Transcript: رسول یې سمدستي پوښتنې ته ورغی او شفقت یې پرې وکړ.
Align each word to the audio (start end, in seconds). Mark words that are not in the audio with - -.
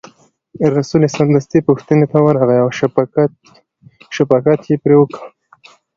رسول 0.75 1.01
یې 1.05 1.13
سمدستي 1.17 1.59
پوښتنې 1.69 2.05
ته 2.11 2.17
ورغی 2.25 2.57
او 2.63 2.69
شفقت 4.23 4.61
یې 4.69 4.75
پرې 4.83 4.95
وکړ. 4.97 5.25